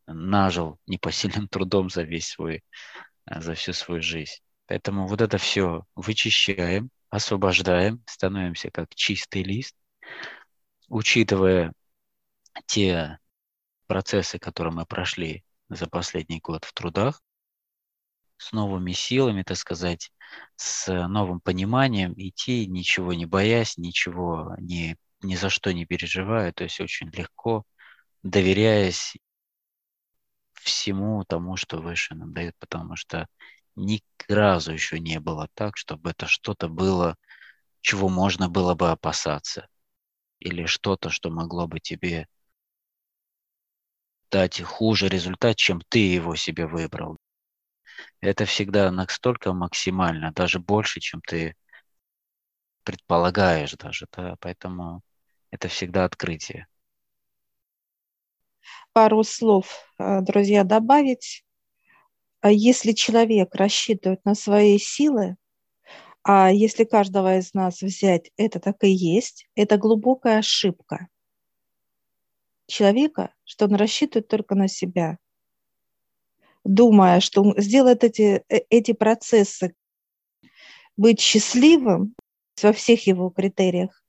нажил 0.08 0.80
непосильным 0.88 1.48
трудом 1.50 1.90
за 1.90 2.04
весь 2.04 2.30
свой, 2.30 2.64
э, 3.26 3.42
за 3.42 3.56
всю 3.56 3.74
свою 3.74 4.02
жизнь. 4.02 4.40
Поэтому 4.68 5.08
вот 5.08 5.22
это 5.22 5.38
все 5.38 5.86
вычищаем, 5.96 6.92
освобождаем, 7.10 8.04
становимся 8.08 8.70
как 8.72 8.94
чистый 8.96 9.44
лист, 9.44 9.76
учитывая 10.88 11.74
те 12.68 13.20
процессы, 13.92 14.40
которые 14.40 14.74
мы 14.74 14.86
прошли 14.86 15.44
за 15.68 15.86
последний 15.86 16.40
год 16.40 16.64
в 16.64 16.72
трудах, 16.72 17.22
с 18.38 18.54
новыми 18.54 18.94
силами, 18.94 19.44
так 19.44 19.58
сказать, 19.58 20.14
с 20.56 20.88
новым 21.10 21.42
пониманием 21.42 22.14
идти, 22.16 22.68
ничего 22.68 23.14
не 23.14 23.26
боясь, 23.26 23.78
ничего 23.78 24.56
не, 24.60 24.96
ни 25.22 25.36
за 25.36 25.50
что 25.50 25.74
не 25.74 25.86
переживая, 25.86 26.54
то 26.54 26.64
есть 26.64 26.80
очень 26.80 27.10
легко, 27.10 27.66
доверяясь 28.24 29.18
всему 30.54 31.26
тому, 31.26 31.58
что 31.58 31.82
выше 31.82 32.16
нам 32.16 32.32
дает, 32.32 32.56
потому 32.60 32.96
что 32.96 33.28
ни 33.76 34.02
разу 34.30 34.72
еще 34.72 35.00
не 35.00 35.20
было 35.20 35.50
так, 35.54 35.76
чтобы 35.76 36.12
это 36.12 36.28
что-то 36.28 36.70
было, 36.70 37.18
чего 37.82 38.08
можно 38.08 38.48
было 38.48 38.74
бы 38.74 38.90
опасаться, 38.90 39.68
или 40.40 40.66
что-то, 40.66 41.10
что 41.10 41.30
могло 41.30 41.68
бы 41.68 41.82
тебе 41.82 42.30
дать 44.32 44.62
хуже 44.62 45.10
результат, 45.10 45.58
чем 45.58 45.82
ты 45.90 46.00
его 46.00 46.36
себе 46.36 46.68
выбрал 46.68 47.18
это 48.22 48.46
всегда 48.46 48.92
настолько 48.92 49.54
максимально, 49.54 50.32
даже 50.32 50.60
больше, 50.60 51.00
чем 51.00 51.22
ты 51.22 51.56
предполагаешь 52.84 53.74
даже, 53.74 54.08
да, 54.16 54.36
поэтому 54.40 55.02
это 55.50 55.68
всегда 55.68 56.06
открытие. 56.06 56.68
Пару 58.94 59.24
слов, 59.24 59.86
э, 59.98 60.22
друзья, 60.22 60.64
добавить. 60.64 61.44
А 62.42 62.52
если 62.52 62.92
человек 62.94 63.54
рассчитывает 63.56 64.24
на 64.26 64.36
свои 64.36 64.78
силы, 64.78 65.36
а 66.24 66.52
если 66.52 66.84
каждого 66.84 67.38
из 67.38 67.54
нас 67.54 67.82
взять, 67.82 68.32
это 68.38 68.60
так 68.60 68.84
и 68.84 68.90
есть, 68.90 69.48
это 69.56 69.78
глубокая 69.78 70.40
ошибка 70.40 71.08
человека, 72.72 73.34
что 73.44 73.66
он 73.66 73.76
рассчитывает 73.76 74.28
только 74.28 74.56
на 74.56 74.68
себя– 74.68 75.18
думая, 76.64 77.20
что 77.20 77.54
сделает 77.60 78.04
эти, 78.04 78.44
э, 78.50 78.62
эти 78.70 78.94
процессы, 78.94 79.74
быть 80.98 81.20
счастливым 81.20 82.16
во 82.62 82.74
всех 82.74 83.08
его 83.08 83.30
критериях, 83.30 84.04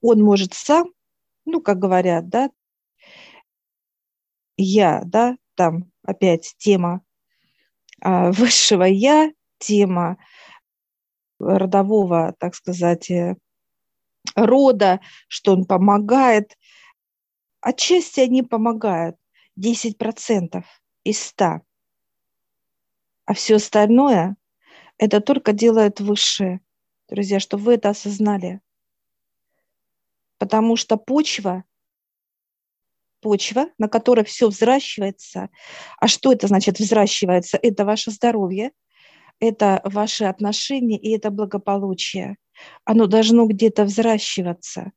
он 0.00 0.22
может 0.22 0.54
сам, 0.54 0.92
ну, 1.44 1.60
как 1.60 1.78
говорят, 1.78 2.28
да, 2.28 2.50
я, 4.56 5.02
да, 5.04 5.36
там 5.54 5.90
опять 6.02 6.54
тема 6.58 7.02
а, 8.00 8.32
высшего 8.32 8.84
я, 8.84 9.32
тема 9.58 10.16
родового, 11.38 12.34
так 12.38 12.54
сказать, 12.54 13.10
э, 13.10 13.36
рода, 14.34 15.00
что 15.28 15.52
он 15.52 15.66
помогает. 15.66 16.56
Отчасти 17.62 18.18
они 18.18 18.42
помогают, 18.42 19.16
10% 19.56 20.64
из 21.04 21.22
ста. 21.22 21.62
А 23.24 23.34
все 23.34 23.56
остальное 23.56 24.36
это 24.98 25.20
только 25.20 25.52
делает 25.52 26.00
высшее. 26.00 26.60
Друзья, 27.08 27.38
чтобы 27.38 27.62
вы 27.62 27.74
это 27.74 27.90
осознали. 27.90 28.60
Потому 30.38 30.74
что 30.74 30.96
почва, 30.96 31.62
почва, 33.20 33.68
на 33.78 33.88
которой 33.88 34.24
все 34.24 34.48
взращивается, 34.48 35.48
а 36.00 36.08
что 36.08 36.32
это 36.32 36.48
значит 36.48 36.80
взращивается? 36.80 37.58
Это 37.62 37.84
ваше 37.84 38.10
здоровье, 38.10 38.72
это 39.38 39.80
ваши 39.84 40.24
отношения 40.24 40.98
и 40.98 41.10
это 41.10 41.30
благополучие. 41.30 42.38
Оно 42.84 43.06
должно 43.06 43.46
где-то 43.46 43.84
взращиваться. 43.84 44.90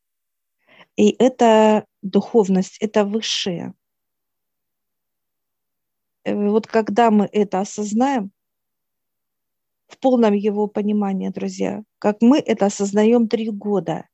И 0.95 1.09
это 1.19 1.85
духовность, 2.05 2.77
это 2.79 3.03
высшее. 3.03 3.73
Э, 6.23 6.33
вот 6.49 6.67
когда 6.67 7.11
мы 7.11 7.27
это 7.31 7.59
осознаем, 7.59 8.31
в 9.87 9.99
полном 9.99 10.33
его 10.33 10.67
понимании, 10.67 11.29
друзья, 11.29 11.83
как 11.99 12.21
мы 12.21 12.39
это 12.39 12.65
осознаем 12.65 13.27
три 13.27 13.49
года. 13.49 14.07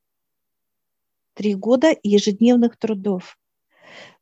Три 1.33 1.55
года 1.55 1.95
ежедневных 2.03 2.77
трудов. 2.77 3.37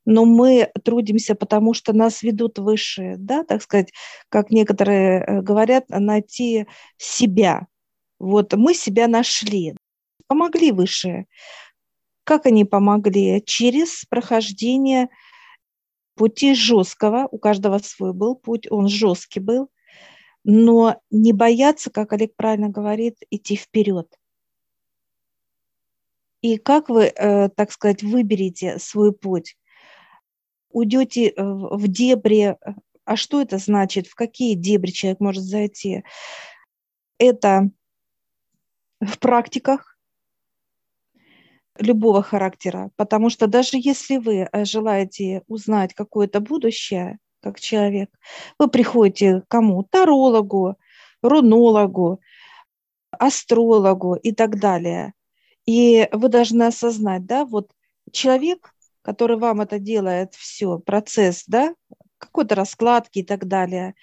Но 0.05 0.25
мы 0.25 0.71
трудимся, 0.83 1.35
потому 1.35 1.73
что 1.73 1.91
нас 1.93 2.21
ведут 2.23 2.59
выше, 2.59 3.15
да, 3.17 3.43
так 3.43 3.61
сказать, 3.61 3.91
как 4.29 4.51
некоторые 4.51 5.21
э, 5.21 5.41
говорят, 5.41 5.89
найти 5.89 6.67
себя. 6.97 7.67
Вот 8.19 8.53
мы 8.53 8.73
себя 8.73 9.07
нашли, 9.07 9.75
помогли 10.27 10.71
выше. 10.71 11.25
Как 12.29 12.45
они 12.45 12.63
помогли? 12.63 13.41
Через 13.43 14.05
прохождение 14.05 15.09
пути 16.13 16.53
жесткого, 16.53 17.27
у 17.31 17.39
каждого 17.39 17.79
свой 17.79 18.13
был 18.13 18.35
путь, 18.35 18.67
он 18.69 18.87
жесткий 18.87 19.39
был, 19.39 19.71
но 20.43 21.01
не 21.09 21.33
бояться, 21.33 21.89
как 21.89 22.13
Олег 22.13 22.35
правильно 22.35 22.69
говорит, 22.69 23.17
идти 23.31 23.55
вперед. 23.55 24.15
И 26.41 26.57
как 26.57 26.89
вы, 26.89 27.05
э, 27.05 27.49
так 27.49 27.71
сказать, 27.71 28.03
выберете 28.03 28.77
свой 28.77 29.11
путь? 29.11 29.57
Уйдете 30.69 31.29
э, 31.29 31.33
в 31.43 31.87
дебри, 31.87 32.57
а 33.05 33.15
что 33.15 33.41
это 33.41 33.57
значит? 33.57 34.05
В 34.05 34.13
какие 34.13 34.53
дебри 34.53 34.91
человек 34.91 35.19
может 35.19 35.41
зайти? 35.41 36.03
Это 37.17 37.71
в 39.01 39.17
практиках, 39.17 39.98
любого 41.79 42.21
характера, 42.21 42.91
потому 42.95 43.29
что 43.29 43.47
даже 43.47 43.77
если 43.77 44.17
вы 44.17 44.47
э, 44.51 44.65
желаете 44.65 45.43
узнать 45.47 45.93
какое-то 45.93 46.39
будущее, 46.39 47.19
как 47.41 47.59
человек, 47.59 48.09
вы 48.59 48.69
приходите 48.69 49.41
к 49.41 49.47
кому? 49.47 49.83
Тарологу, 49.83 50.77
рунологу, 51.21 52.19
астрологу 53.11 54.15
и 54.15 54.31
так 54.33 54.59
далее. 54.59 55.13
И 55.65 56.07
вы 56.11 56.29
должны 56.29 56.63
осознать, 56.63 57.25
да, 57.25 57.45
вот 57.45 57.71
человек, 58.11 58.73
который 59.01 59.37
вам 59.37 59.61
это 59.61 59.79
делает, 59.79 60.35
все, 60.35 60.79
процесс, 60.79 61.43
да, 61.47 61.73
какой-то 62.17 62.55
раскладки 62.55 63.19
и 63.19 63.23
так 63.23 63.47
далее, 63.47 63.95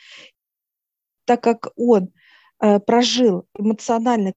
так 1.27 1.43
как 1.43 1.69
он 1.77 2.13
э, 2.61 2.81
прожил 2.81 3.47
эмоциональный 3.59 4.35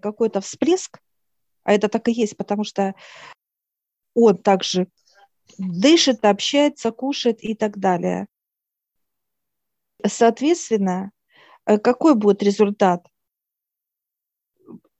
какой-то 0.00 0.40
всплеск, 0.40 0.98
а 1.64 1.72
это 1.72 1.88
так 1.88 2.08
и 2.08 2.12
есть, 2.12 2.36
потому 2.36 2.64
что 2.64 2.94
он 4.14 4.38
также 4.38 4.88
дышит, 5.58 6.24
общается, 6.24 6.90
кушает 6.92 7.42
и 7.42 7.54
так 7.54 7.78
далее. 7.78 8.26
Соответственно, 10.04 11.12
э, 11.66 11.78
какой 11.78 12.14
будет 12.14 12.42
результат? 12.42 13.06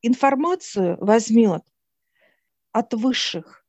Информацию 0.03 0.97
возьмет 1.01 1.63
от 2.73 2.93
высших, 2.95 3.65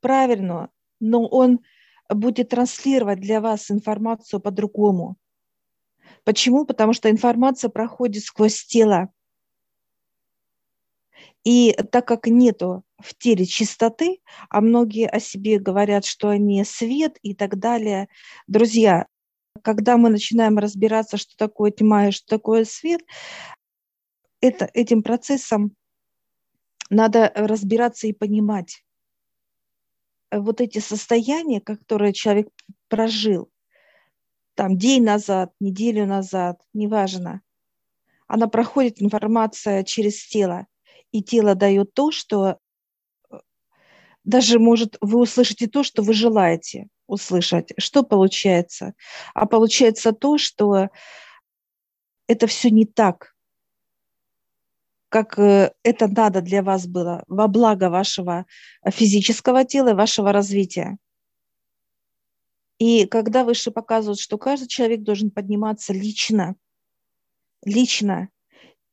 правильно, 0.00 0.70
но 1.00 1.26
он 1.26 1.60
будет 2.08 2.50
транслировать 2.50 3.20
для 3.20 3.40
вас 3.40 3.70
информацию 3.70 4.40
по-другому. 4.40 5.16
Почему? 6.24 6.64
Потому 6.64 6.92
что 6.92 7.10
информация 7.10 7.70
проходит 7.70 8.24
сквозь 8.24 8.64
тело. 8.64 9.08
И 11.44 11.72
так 11.90 12.06
как 12.06 12.26
нету 12.26 12.84
в 12.98 13.16
теле 13.16 13.44
чистоты, 13.46 14.20
а 14.48 14.60
многие 14.60 15.08
о 15.08 15.18
себе 15.18 15.58
говорят, 15.58 16.04
что 16.04 16.28
они 16.28 16.62
свет 16.64 17.18
и 17.22 17.34
так 17.34 17.58
далее, 17.58 18.08
друзья, 18.46 19.06
когда 19.62 19.96
мы 19.96 20.08
начинаем 20.08 20.58
разбираться, 20.58 21.16
что 21.16 21.36
такое 21.36 21.70
тьма 21.70 22.08
и 22.08 22.10
что 22.12 22.26
такое 22.28 22.64
свет, 22.64 23.02
это, 24.40 24.68
этим 24.72 25.02
процессом 25.02 25.74
надо 26.90 27.32
разбираться 27.34 28.06
и 28.06 28.12
понимать. 28.12 28.84
Вот 30.30 30.60
эти 30.60 30.78
состояния, 30.78 31.60
которые 31.60 32.12
человек 32.12 32.48
прожил, 32.88 33.50
там 34.54 34.76
день 34.76 35.02
назад, 35.02 35.52
неделю 35.60 36.06
назад, 36.06 36.60
неважно, 36.72 37.42
она 38.26 38.48
проходит 38.48 39.00
информация 39.02 39.84
через 39.84 40.26
тело, 40.26 40.66
и 41.12 41.22
тело 41.22 41.54
дает 41.54 41.94
то, 41.94 42.10
что 42.10 42.58
э, 43.30 43.38
даже 44.24 44.58
может 44.58 44.96
вы 45.00 45.20
услышите 45.20 45.68
то, 45.68 45.84
что 45.84 46.02
вы 46.02 46.14
желаете 46.14 46.88
услышать. 47.06 47.72
Что 47.78 48.02
получается? 48.02 48.94
А 49.34 49.46
получается 49.46 50.12
то, 50.12 50.38
что 50.38 50.88
это 52.26 52.46
все 52.46 52.70
не 52.70 52.86
так, 52.86 53.34
как 55.10 55.38
э, 55.38 55.72
это 55.82 56.08
надо 56.08 56.40
для 56.40 56.62
вас 56.62 56.86
было, 56.86 57.22
во 57.28 57.46
благо 57.46 57.90
вашего 57.90 58.46
физического 58.86 59.64
тела, 59.64 59.94
вашего 59.94 60.32
развития. 60.32 60.96
И 62.78 63.06
когда 63.06 63.44
выше 63.44 63.70
показывают, 63.70 64.18
что 64.18 64.38
каждый 64.38 64.66
человек 64.66 65.02
должен 65.02 65.30
подниматься 65.30 65.92
лично, 65.92 66.56
лично, 67.64 68.28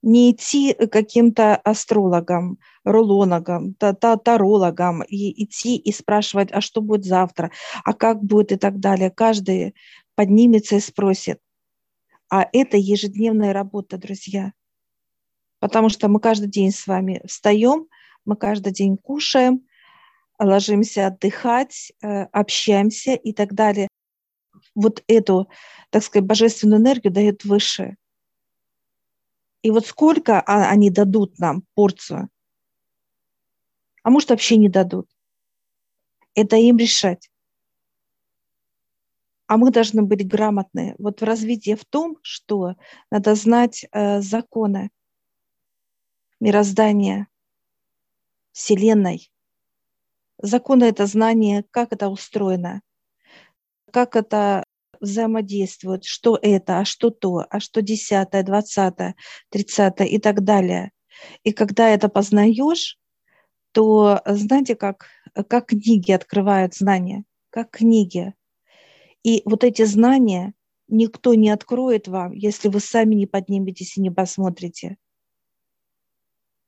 не 0.02 0.32
идти 0.32 0.74
каким-то 0.74 1.56
астрологам, 1.58 2.58
рулоногам, 2.84 3.74
тарологам, 3.76 5.04
и 5.04 5.44
идти 5.44 5.76
и 5.78 5.92
спрашивать, 5.92 6.52
а 6.52 6.62
что 6.62 6.82
будет 6.82 7.06
завтра, 7.06 7.52
а 7.84 7.94
как 7.94 8.24
будет 8.24 8.52
и 8.52 8.56
так 8.58 8.80
далее. 8.80 9.12
Каждый 9.12 9.76
поднимется 10.16 10.78
и 10.78 10.80
спросит. 10.80 11.40
А 12.30 12.48
это 12.54 12.78
ежедневная 12.78 13.54
работа, 13.54 13.98
друзья. 13.98 14.54
Потому 15.60 15.90
что 15.90 16.08
мы 16.08 16.20
каждый 16.20 16.50
день 16.50 16.72
с 16.72 16.88
вами 16.88 17.22
встаем, 17.26 17.88
мы 18.24 18.36
каждый 18.36 18.72
день 18.72 18.98
кушаем, 18.98 19.66
ложимся 20.38 21.08
отдыхать, 21.08 21.92
э, 22.02 22.24
общаемся 22.32 23.14
и 23.14 23.34
так 23.34 23.54
далее. 23.54 23.88
Вот 24.76 25.04
эту, 25.08 25.50
так 25.90 26.04
сказать, 26.04 26.28
божественную 26.28 26.80
энергию 26.80 27.12
дает 27.12 27.44
выше. 27.44 27.98
И 29.62 29.72
вот 29.72 29.86
сколько 29.86 30.40
а, 30.40 30.70
они 30.70 30.90
дадут 30.90 31.38
нам 31.40 31.64
порцию, 31.76 32.30
а 34.04 34.10
может 34.10 34.30
вообще 34.30 34.58
не 34.58 34.70
дадут. 34.70 35.10
Это 36.34 36.56
им 36.56 36.78
решать. 36.78 37.30
А 39.48 39.58
мы 39.58 39.72
должны 39.72 40.04
быть 40.04 40.28
грамотны. 40.28 40.96
Вот 41.00 41.22
в 41.22 41.26
развитии 41.26 41.76
в 41.76 41.84
том, 41.84 42.18
что 42.22 42.76
надо 43.12 43.36
знать 43.36 43.86
э, 43.92 44.22
законы 44.22 44.92
мироздания, 46.40 47.28
Вселенной. 48.52 49.32
Законы– 50.38 50.84
это 50.86 51.06
знание, 51.06 51.66
как 51.72 51.92
это 51.92 52.10
устроено, 52.10 52.82
как 53.92 54.16
это 54.16 54.64
взаимодействуют, 55.00 56.06
что 56.06 56.38
это, 56.42 56.80
а 56.80 56.86
что 56.86 57.10
то, 57.10 57.46
а 57.50 57.60
что 57.60 57.82
десятое, 57.82 58.44
двадцатое, 58.44 59.16
тридцатое 59.50 60.08
и 60.08 60.20
так 60.20 60.44
далее. 60.44 60.92
И 61.44 61.52
когда 61.52 61.90
это 61.90 62.10
познаешь, 62.10 62.98
то 63.72 64.22
знаете, 64.26 64.76
как, 64.76 65.08
как 65.48 65.68
книги 65.68 66.12
открывают 66.12 66.76
знания, 66.76 67.24
как 67.50 67.72
книги. 67.72 68.34
И 69.24 69.42
вот 69.46 69.64
эти 69.64 69.84
знания 69.84 70.54
никто 70.88 71.34
не 71.36 71.50
откроет 71.50 72.08
вам, 72.08 72.32
если 72.34 72.68
вы 72.68 72.80
сами 72.80 73.16
не 73.16 73.28
подниметесь 73.28 73.98
и 73.98 74.02
не 74.02 74.10
посмотрите. 74.10 74.98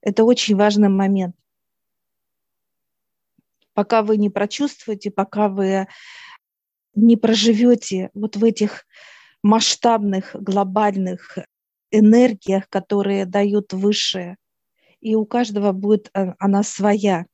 Это 0.02 0.24
очень 0.24 0.56
важный 0.56 0.90
момент. 0.90 1.36
Пока 3.74 4.02
вы 4.02 4.18
не 4.18 4.30
прочувствуете, 4.30 5.12
пока 5.12 5.48
вы 5.48 5.88
не 6.96 7.18
проживете 7.18 8.10
вот 8.14 8.36
в 8.36 8.44
этих 8.44 8.86
масштабных, 9.44 10.36
глобальных 10.40 11.38
энергиях, 11.92 12.70
которые 12.70 13.26
дают 13.26 13.74
высшее. 13.74 14.38
И 15.00 15.16
у 15.16 15.26
каждого 15.26 15.72
будет 15.72 16.10
э, 16.14 16.34
она 16.40 16.64
своя, 16.64 17.26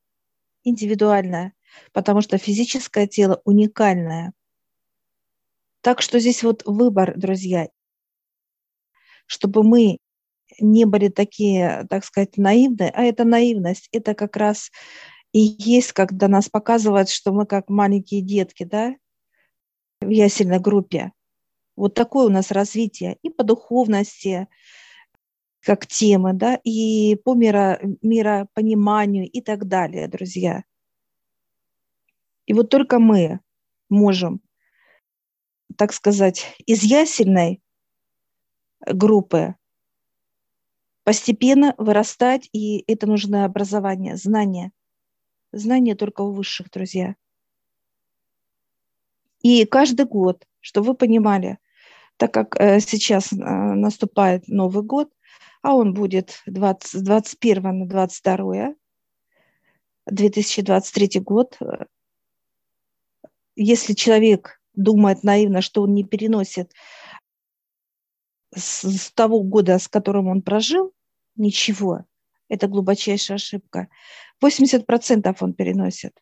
индивидуальная, 0.64 1.52
потому 1.92 2.20
что 2.20 2.38
физическое 2.38 3.06
тело 3.06 3.40
уникальное. 3.44 4.32
Так 5.80 6.02
что 6.02 6.18
здесь 6.18 6.42
вот 6.42 6.62
выбор, 6.66 7.16
друзья, 7.16 7.68
чтобы 9.26 9.62
мы 9.62 9.98
не 10.60 10.86
были 10.86 11.08
такие, 11.08 11.86
так 11.88 12.04
сказать, 12.04 12.36
наивные, 12.36 12.90
а 12.90 13.02
это 13.02 13.24
наивность, 13.24 13.88
это 13.92 14.14
как 14.14 14.36
раз 14.36 14.70
и 15.32 15.40
есть, 15.58 15.92
когда 15.92 16.26
нас 16.26 16.48
показывают, 16.48 17.10
что 17.10 17.32
мы 17.32 17.46
как 17.46 17.68
маленькие 17.68 18.22
детки, 18.22 18.64
да, 18.64 18.94
в 20.00 20.08
ясельной 20.08 20.60
группе. 20.60 21.12
Вот 21.76 21.94
такое 21.94 22.26
у 22.26 22.30
нас 22.30 22.50
развитие 22.50 23.18
и 23.22 23.30
по 23.30 23.44
духовности, 23.44 24.48
как 25.60 25.86
темы, 25.86 26.32
да, 26.32 26.58
и 26.64 27.16
по 27.16 27.34
миро, 27.34 27.80
миропониманию 28.02 29.28
и 29.28 29.40
так 29.40 29.66
далее, 29.66 30.08
друзья. 30.08 30.64
И 32.46 32.54
вот 32.54 32.70
только 32.70 32.98
мы 32.98 33.40
можем, 33.88 34.40
так 35.76 35.92
сказать, 35.92 36.46
из 36.66 36.82
ясельной 36.82 37.62
группы 38.80 39.54
постепенно 41.04 41.74
вырастать, 41.78 42.48
и 42.52 42.84
это 42.90 43.06
нужно 43.06 43.44
образование, 43.44 44.16
знание. 44.16 44.72
Знание 45.52 45.94
только 45.94 46.22
у 46.22 46.32
высших, 46.32 46.70
друзья– 46.70 47.16
и 49.48 49.64
каждый 49.64 50.06
год, 50.06 50.46
чтобы 50.60 50.88
вы 50.88 50.94
понимали, 50.94 51.58
так 52.16 52.32
как 52.32 52.60
э, 52.60 52.80
сейчас 52.80 53.32
э, 53.32 53.36
наступает 53.36 54.48
Новый 54.48 54.82
год, 54.82 55.10
а 55.62 55.74
он 55.74 55.94
будет 55.94 56.42
20, 56.46 57.04
21 57.04 57.62
на 57.62 57.86
22, 57.86 58.74
2023 60.06 61.20
год, 61.20 61.56
э, 61.60 61.84
если 63.56 63.92
человек 63.94 64.60
думает 64.74 65.24
наивно, 65.24 65.62
что 65.62 65.82
он 65.82 65.94
не 65.94 66.04
переносит 66.04 66.72
с, 68.54 68.84
с 68.84 69.10
того 69.12 69.42
года, 69.42 69.78
с 69.78 69.88
которым 69.88 70.28
он 70.28 70.42
прожил, 70.42 70.92
ничего, 71.36 72.04
это 72.48 72.66
глубочайшая 72.66 73.36
ошибка. 73.36 73.88
80% 74.42 75.36
он 75.40 75.54
переносит 75.54 76.12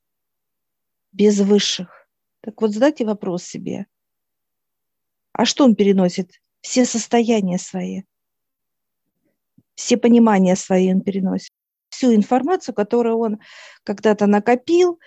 без 1.13 1.41
высших. 1.41 2.06
Так 2.47 2.63
вот, 2.63 2.73
задайте 2.73 3.05
вопрос 3.05 3.43
себе. 3.43 3.87
А 5.33 5.45
что 5.45 5.65
он 5.65 5.75
переносит? 5.75 6.41
Все 6.61 6.85
состояния 6.85 7.59
свои. 7.59 8.05
Все 9.75 9.97
понимания 9.97 10.55
свои 10.55 10.93
он 10.93 11.01
переносит. 11.01 11.51
Всю 11.89 12.15
информацию, 12.15 12.73
которую 12.73 13.19
он 13.19 13.41
когда-то 13.83 14.29
накопил, 14.29 15.01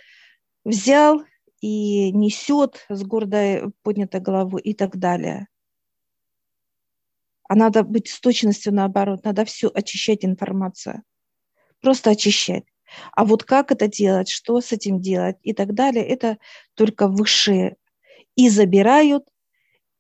взял 0.66 1.24
и 1.62 2.12
несет 2.12 2.86
с 2.90 3.04
гордой 3.06 3.72
поднятой 3.84 4.20
головой 4.20 4.62
и 4.62 4.74
так 4.74 4.98
далее. 4.98 5.48
А 7.48 7.56
надо 7.56 7.84
быть 7.84 8.10
с 8.10 8.20
точностью 8.20 8.74
наоборот, 8.74 9.24
надо 9.24 9.46
всю 9.46 9.72
очищать 9.74 10.26
информацию. 10.26 11.04
Просто 11.80 12.10
очищать. 12.10 12.66
А 13.12 13.26
вот 13.26 13.44
как 13.44 13.72
это 13.72 13.88
делать, 13.88 14.30
что 14.30 14.62
с 14.62 14.72
этим 14.72 15.02
делать 15.02 15.38
и 15.44 15.54
так 15.54 15.74
далее, 15.74 16.06
это 16.06 16.38
только 16.74 17.08
высшие 17.08 17.78
и 18.36 18.50
забирают, 18.50 19.28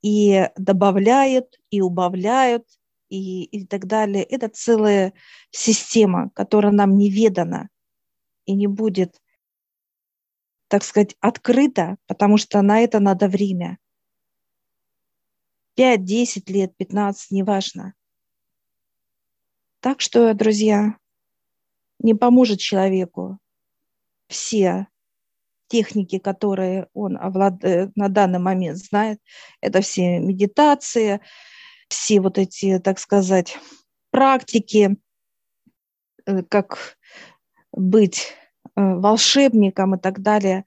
и 0.02 0.50
добавляют, 0.56 1.60
и 1.70 1.82
убавляют, 1.82 2.66
и, 3.10 3.44
и 3.44 3.66
так 3.66 3.86
далее. 3.86 4.24
Это 4.24 4.50
целая 4.50 5.14
система, 5.52 6.30
которая 6.34 6.72
нам 6.72 6.98
неведана 6.98 7.70
и 8.46 8.54
не 8.54 8.68
будет, 8.68 9.22
так 10.68 10.84
сказать, 10.84 11.16
открыта, 11.20 11.98
потому 12.08 12.38
что 12.38 12.62
на 12.62 12.80
это 12.82 13.00
надо 13.00 13.28
время. 13.28 13.78
5, 15.76 16.04
10 16.04 16.50
лет, 16.50 16.76
15, 16.78 17.32
неважно. 17.32 17.94
Так 19.82 20.02
что, 20.02 20.34
друзья, 20.34 20.98
не 22.00 22.14
поможет 22.14 22.60
человеку. 22.60 23.40
Все 24.28 24.88
техники, 25.68 26.20
которые 26.20 26.88
он 26.94 27.18
овлад... 27.18 27.62
на 27.96 28.10
данный 28.10 28.40
момент 28.40 28.78
знает, 28.78 29.20
это 29.62 29.82
все 29.82 30.20
медитации, 30.20 31.22
все 31.90 32.22
вот 32.22 32.38
эти, 32.38 32.80
так 32.80 33.00
сказать, 33.00 33.58
практики, 34.12 34.98
э, 36.26 36.44
как 36.44 36.98
быть 37.72 38.34
э, 38.76 38.82
волшебником 38.82 39.96
и 39.96 40.00
так 40.00 40.22
далее. 40.22 40.66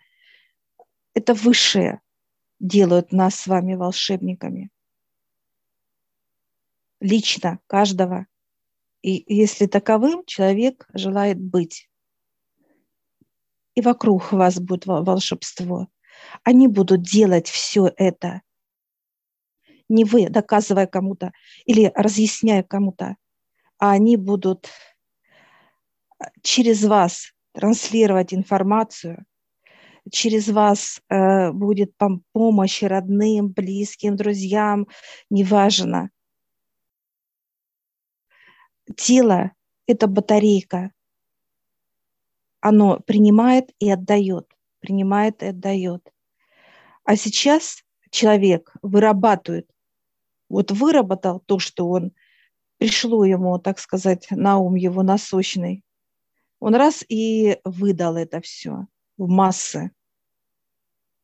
Это 1.15 1.35
высшее 1.35 2.01
делают 2.61 3.13
нас 3.13 3.35
с 3.35 3.47
вами 3.47 3.75
волшебниками. 3.75 4.71
Лично 7.01 7.59
каждого. 7.67 8.27
И 9.03 9.25
если 9.27 9.67
таковым 9.67 10.25
человек 10.27 10.87
желает 10.95 11.41
быть. 11.41 11.89
И 13.75 13.81
вокруг 13.81 14.33
вас 14.33 14.61
будет 14.61 14.87
волшебство. 14.87 15.89
Они 16.45 16.69
будут 16.69 17.03
делать 17.03 17.49
все 17.49 17.91
это. 17.97 18.43
Не 19.89 20.05
вы, 20.05 20.29
доказывая 20.29 20.87
кому-то 20.87 21.33
или 21.67 21.93
разъясняя 21.95 22.63
кому-то, 22.63 23.17
а 23.79 23.91
они 23.91 24.17
будут 24.17 24.69
через 26.43 26.85
вас 26.85 27.33
транслировать 27.53 28.33
информацию, 28.33 29.25
через 30.11 30.49
вас 30.49 31.01
э, 31.09 31.53
будет 31.53 31.95
помощь 32.33 32.83
родным, 32.83 33.49
близким, 33.49 34.17
друзьям, 34.17 34.87
неважно. 35.31 36.11
Тело– 38.97 39.53
это 39.87 40.07
батарейка. 40.07 40.93
Оно 42.61 43.01
принимает 43.01 43.71
и 43.79 43.91
отдает, 43.91 44.49
принимает 44.81 45.43
и 45.43 45.47
отдает. 45.47 46.13
А 47.05 47.17
сейчас 47.17 47.83
человек 48.11 48.73
вырабатывает, 48.83 49.69
вот 50.49 50.71
выработал 50.71 51.41
то, 51.41 51.59
что 51.59 51.89
он, 51.89 52.13
пришло 52.79 53.25
ему, 53.25 53.59
так 53.59 53.79
сказать, 53.79 54.27
на 54.31 54.59
ум 54.59 54.75
его 54.75 55.03
насущный, 55.03 55.85
он 56.61 56.77
раз 56.77 57.05
и 57.09 57.59
выдал 57.65 58.17
это 58.17 58.41
все 58.41 58.87
в 59.17 59.29
массы. 59.29 59.91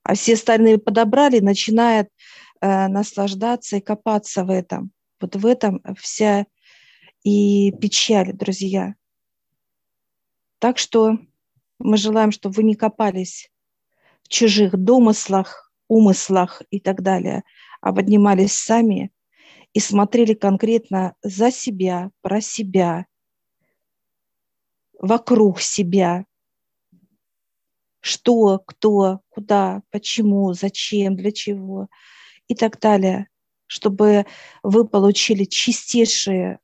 А 0.03 0.15
все 0.15 0.35
остальные 0.35 0.79
подобрали, 0.79 1.39
начинают 1.39 2.09
э, 2.61 2.89
наслаждаться 2.89 3.77
и 3.77 3.81
копаться 3.81 4.45
в 4.45 4.51
этом. 4.51 4.91
Вот 5.21 5.37
в 5.37 5.47
этом 5.47 5.81
вся 5.97 6.47
и 7.23 7.73
печаль, 7.73 8.33
друзья. 8.33 8.95
Так 10.59 10.79
что 10.79 11.19
мы 11.79 11.97
желаем, 11.97 12.33
чтобы 12.33 12.57
вы 12.57 12.63
не 12.65 12.75
копались 12.75 13.51
в 14.23 14.29
чужих 14.29 14.77
домыслах, 14.77 15.73
умыслах 15.89 16.63
и 16.71 16.81
так 16.81 17.03
далее, 17.03 17.45
а 17.81 17.93
поднимались 17.93 18.53
сами 18.53 19.13
и 19.73 19.81
смотрели 19.81 20.35
конкретно 20.35 21.15
за 21.23 21.51
себя, 21.51 22.11
про 22.21 22.41
себя, 22.41 23.07
вокруг 24.99 25.61
себя, 25.61 26.25
что, 28.01 28.59
кто, 28.59 29.21
куда, 29.29 29.83
почему, 29.91 30.53
зачем, 30.53 31.17
для 31.17 31.31
чего 31.31 31.89
и 32.49 32.55
так 32.55 32.81
далее, 32.81 33.29
чтобы 33.67 34.27
вы 34.63 34.87
получили 34.89 35.45
чистейшие 35.45 36.59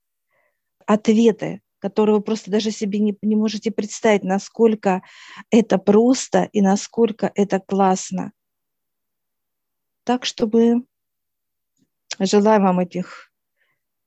ответы, 0.87 1.61
которые 1.79 2.17
вы 2.17 2.23
просто 2.23 2.51
даже 2.51 2.71
себе 2.71 2.99
не, 2.99 3.17
не 3.23 3.37
можете 3.37 3.71
представить, 3.71 4.25
насколько 4.25 5.03
это 5.51 5.79
просто 5.79 6.49
и 6.53 6.61
насколько 6.61 7.31
это 7.35 7.61
классно. 7.61 8.33
Так, 10.05 10.25
чтобы 10.25 10.85
желаю 12.19 12.63
вам 12.63 12.81
этих 12.81 13.33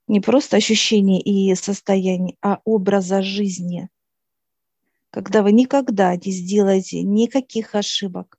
не 0.08 0.22
просто 0.22 0.58
ощущений 0.58 1.20
и 1.20 1.54
состояний, 1.56 2.38
а 2.42 2.60
образа 2.64 3.22
жизни– 3.22 3.90
когда 5.10 5.42
вы 5.42 5.52
никогда 5.52 6.16
не 6.16 6.32
сделаете 6.32 7.02
никаких 7.02 7.76
ошибок 7.76 8.38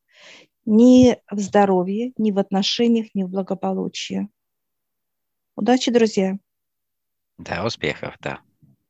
ни 0.64 1.16
в 1.30 1.40
здоровье, 1.40 2.12
ни 2.18 2.30
в 2.30 2.38
отношениях, 2.38 3.08
ни 3.14 3.24
в 3.24 3.28
благополучии. 3.30 4.28
Удачи, 5.56 5.90
друзья! 5.90 6.38
Да, 7.38 7.64
успехов, 7.64 8.16
да. 8.20 8.40